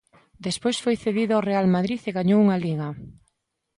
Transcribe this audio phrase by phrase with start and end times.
[0.47, 2.89] Despois foi cedido ao Real Madrid e gañou unha Liga.